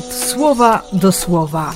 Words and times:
słowa 0.00 0.82
do 0.92 1.12
słowa. 1.12 1.72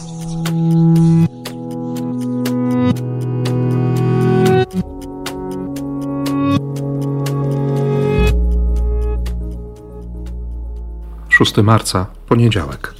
Szósty 11.28 11.62
marca, 11.62 12.06
poniedziałek. 12.28 12.94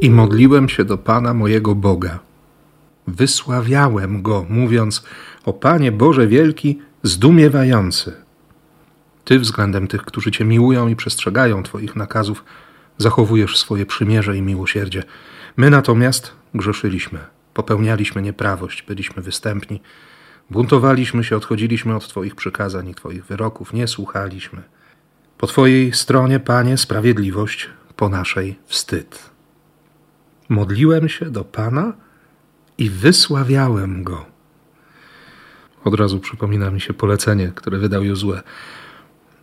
I 0.00 0.10
modliłem 0.10 0.68
się 0.68 0.84
do 0.84 0.98
Pana 0.98 1.34
mojego 1.34 1.74
Boga. 1.74 2.18
Wysławiałem 3.06 4.22
Go, 4.22 4.46
mówiąc: 4.48 5.04
O 5.44 5.52
Panie 5.52 5.92
Boże 5.92 6.26
Wielki, 6.26 6.78
zdumiewający. 7.02 8.12
Ty 9.24 9.38
względem 9.38 9.88
tych, 9.88 10.02
którzy 10.02 10.30
Cię 10.30 10.44
miłują 10.44 10.88
i 10.88 10.96
przestrzegają 10.96 11.62
Twoich 11.62 11.96
nakazów, 11.96 12.44
zachowujesz 12.98 13.58
swoje 13.58 13.86
przymierze 13.86 14.36
i 14.36 14.42
miłosierdzie. 14.42 15.02
My 15.56 15.70
natomiast 15.70 16.32
grzeszyliśmy, 16.54 17.18
popełnialiśmy 17.54 18.22
nieprawość, 18.22 18.82
byliśmy 18.82 19.22
występni, 19.22 19.80
buntowaliśmy 20.50 21.24
się, 21.24 21.36
odchodziliśmy 21.36 21.96
od 21.96 22.08
Twoich 22.08 22.34
przykazań 22.34 22.88
i 22.88 22.94
Twoich 22.94 23.24
wyroków, 23.24 23.72
nie 23.72 23.88
słuchaliśmy. 23.88 24.62
Po 25.38 25.46
Twojej 25.46 25.92
stronie, 25.92 26.40
Panie, 26.40 26.76
sprawiedliwość, 26.76 27.70
po 27.96 28.08
naszej 28.08 28.58
wstyd. 28.66 29.30
Modliłem 30.48 31.08
się 31.08 31.30
do 31.30 31.44
Pana 31.44 31.92
i 32.78 32.90
wysławiałem 32.90 34.04
Go. 34.04 34.29
Od 35.84 35.94
razu 35.94 36.18
przypomina 36.18 36.70
mi 36.70 36.80
się 36.80 36.94
polecenie, 36.94 37.52
które 37.54 37.78
wydał 37.78 38.04
Jozue. 38.04 38.40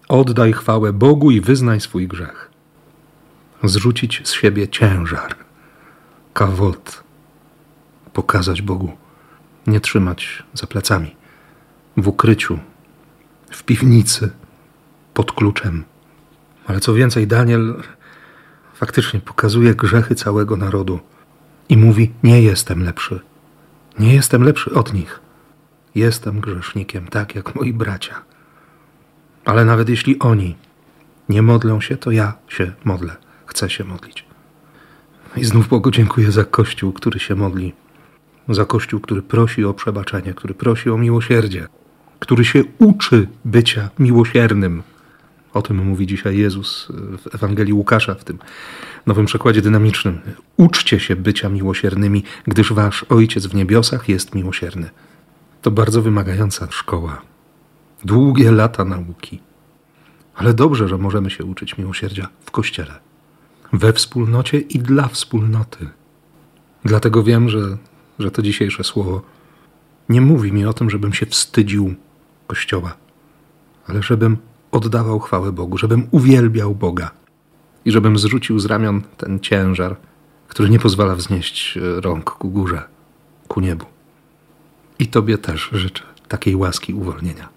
Oddaj 0.07 0.53
chwałę 0.53 0.93
Bogu 0.93 1.31
i 1.31 1.41
wyznaj 1.41 1.81
swój 1.81 2.07
grzech. 2.07 2.52
Zrzucić 3.63 4.21
z 4.27 4.33
siebie 4.33 4.67
ciężar, 4.67 5.35
kawot, 6.33 7.03
pokazać 8.13 8.61
Bogu, 8.61 8.91
nie 9.67 9.80
trzymać 9.80 10.43
za 10.53 10.67
plecami, 10.67 11.15
w 11.97 12.08
ukryciu, 12.08 12.59
w 13.49 13.63
piwnicy, 13.63 14.30
pod 15.13 15.31
kluczem. 15.31 15.83
Ale 16.67 16.80
co 16.80 16.93
więcej, 16.93 17.27
Daniel 17.27 17.83
faktycznie 18.73 19.19
pokazuje 19.19 19.75
grzechy 19.75 20.15
całego 20.15 20.58
narodu 20.58 20.99
i 21.69 21.77
mówi: 21.77 22.11
Nie 22.23 22.41
jestem 22.41 22.83
lepszy. 22.83 23.19
Nie 23.99 24.13
jestem 24.13 24.43
lepszy 24.43 24.73
od 24.73 24.93
nich. 24.93 25.27
Jestem 25.98 26.40
grzesznikiem, 26.40 27.08
tak 27.08 27.36
jak 27.36 27.56
moi 27.56 27.73
bracia. 27.73 28.16
Ale 29.45 29.66
nawet 29.66 29.90
jeśli 29.90 30.20
oni 30.20 30.56
nie 31.30 31.42
modlą 31.42 31.81
się, 31.81 31.98
to 31.98 32.12
ja 32.12 32.34
się 32.48 32.72
modlę. 32.86 33.16
Chcę 33.45 33.70
się 33.70 33.84
modlić. 33.84 34.26
I 35.38 35.45
znów 35.45 35.67
Bogu 35.67 35.92
dziękuję 35.92 36.31
za 36.31 36.45
Kościół, 36.45 36.94
który 36.94 37.20
się 37.20 37.36
modli. 37.36 37.73
Za 38.50 38.66
Kościół, 38.66 39.00
który 39.00 39.22
prosi 39.22 39.66
o 39.66 39.73
przebaczenie, 39.73 40.34
który 40.34 40.54
prosi 40.54 40.89
o 40.89 40.98
miłosierdzie, 40.98 41.67
który 42.20 42.45
się 42.45 42.64
uczy 42.80 43.28
bycia 43.45 43.89
miłosiernym. 44.00 44.84
O 45.54 45.61
tym 45.61 45.86
mówi 45.86 46.08
dzisiaj 46.08 46.38
Jezus 46.38 46.88
w 47.17 47.36
Ewangelii 47.36 47.73
Łukasza, 47.73 48.16
w 48.16 48.23
tym 48.23 48.39
nowym 49.06 49.26
przekładzie 49.26 49.61
dynamicznym. 49.61 50.20
Uczcie 50.58 51.00
się 51.00 51.16
bycia 51.16 51.50
miłosiernymi, 51.50 52.23
gdyż 52.48 52.73
wasz 52.73 53.04
Ojciec 53.09 53.48
w 53.48 53.56
niebiosach 53.56 54.09
jest 54.09 54.36
miłosierny. 54.36 54.89
To 55.68 55.72
bardzo 55.72 56.02
wymagająca 56.02 56.68
szkoła. 56.72 57.22
Długie 58.04 58.52
lata 58.52 58.86
nauki. 58.86 59.39
Ale 60.36 60.54
dobrze, 60.54 60.88
że 60.88 60.98
możemy 60.98 61.30
się 61.30 61.45
uczyć 61.45 61.78
miłosierdzia 61.78 62.28
w 62.45 62.52
kościele, 62.52 63.00
we 63.73 63.94
wspólnocie 63.94 64.60
i 64.60 64.80
dla 64.80 65.08
wspólnoty. 65.08 65.88
Dlatego 66.86 67.23
wiem, 67.23 67.50
że, 67.50 67.77
że 68.20 68.32
to 68.32 68.42
dzisiejsze 68.42 68.83
słowo 68.83 69.22
nie 70.10 70.22
mówi 70.22 70.52
mi 70.52 70.66
o 70.66 70.73
tym, 70.73 70.89
żebym 70.89 71.14
się 71.14 71.26
wstydził 71.26 71.95
kościoła, 72.48 72.95
ale 73.88 74.04
żebym 74.04 74.38
oddawał 74.72 75.20
chwałę 75.20 75.52
Bogu, 75.52 75.77
żebym 75.77 76.08
uwielbiał 76.11 76.76
Boga 76.76 77.11
i 77.86 77.92
żebym 77.92 78.17
zrzucił 78.17 78.60
z 78.60 78.66
ramion 78.66 79.02
ten 79.17 79.39
ciężar, 79.39 79.95
który 80.48 80.70
nie 80.70 80.80
pozwala 80.80 81.16
wznieść 81.16 81.80
rąk 81.82 82.32
ku 82.32 82.50
górze, 82.50 82.83
ku 83.48 83.61
niebu. 83.61 83.96
I 84.99 85.08
Tobie 85.08 85.37
też 85.37 85.69
życzę 85.71 86.03
takiej 86.27 86.55
łaski 86.55 86.93
uwolnienia. 86.93 87.49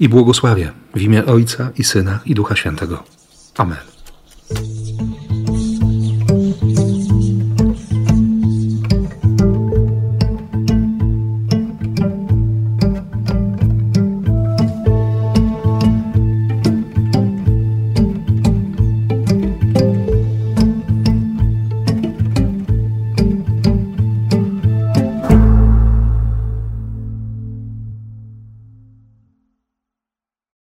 I 0.00 0.08
błogosławię 0.08 0.72
w 0.94 1.00
imię 1.02 1.26
Ojca 1.26 1.70
i 1.78 1.84
Syna 1.84 2.18
i 2.26 2.34
Ducha 2.34 2.56
Świętego. 2.56 3.04
Amen. 3.56 3.97